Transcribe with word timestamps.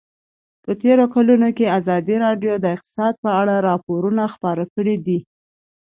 په 0.63 0.71
تېرو 0.81 1.05
کلونو 1.15 1.49
کې 1.57 1.73
ازادي 1.77 2.15
راډیو 2.25 2.53
د 2.59 2.65
اقتصاد 2.75 3.13
په 3.23 3.29
اړه 3.41 3.55
راپورونه 3.67 4.23
خپاره 4.33 4.63
کړي 4.75 4.95
دي. 5.05 5.19